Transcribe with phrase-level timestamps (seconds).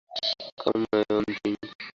[0.61, 1.67] Come on, Jimmy.